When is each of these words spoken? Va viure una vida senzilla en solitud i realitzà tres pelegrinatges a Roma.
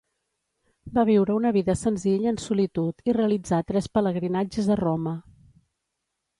Va 0.97 1.03
viure 1.09 1.35
una 1.39 1.51
vida 1.57 1.75
senzilla 1.81 2.31
en 2.33 2.41
solitud 2.45 3.07
i 3.11 3.15
realitzà 3.21 3.63
tres 3.73 3.91
pelegrinatges 3.99 4.73
a 4.77 4.83
Roma. 4.85 5.17